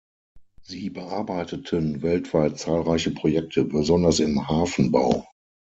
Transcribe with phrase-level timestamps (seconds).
[0.63, 5.27] Sie bearbeiteten weltweit zahlreiche Projekte besonders im Hafenbau.